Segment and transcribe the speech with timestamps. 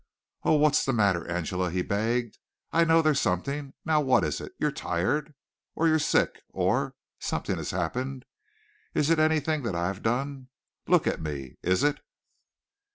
[0.41, 2.39] "Oh, what's the matter, Angela?" he begged.
[2.71, 3.73] "I know there's something.
[3.85, 4.53] Now what is it?
[4.57, 5.35] You're tired,
[5.75, 8.25] or you're sick, or something has happened.
[8.95, 10.47] Is it anything that I have done?
[10.87, 11.59] Look at me!
[11.61, 11.99] Is it?"